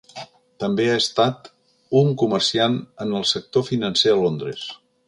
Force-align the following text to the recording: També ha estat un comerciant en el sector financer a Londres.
També 0.63 0.87
ha 0.93 0.95
estat 1.01 1.51
un 2.01 2.11
comerciant 2.23 2.81
en 3.07 3.17
el 3.21 3.31
sector 3.35 3.71
financer 3.73 4.17
a 4.17 4.19
Londres. 4.27 4.69